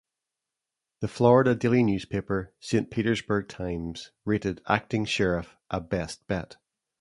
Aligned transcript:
The 1.01 1.07
Florida 1.07 1.53
daily 1.53 1.83
newspaper 1.83 2.55
"Saint 2.59 2.89
Petersburg 2.89 3.47
Times" 3.47 4.09
rated 4.25 4.59
"Acting 4.67 5.05
Sheriff" 5.05 5.55
a 5.69 5.79
"best 5.79 6.25
bet. 6.25 6.57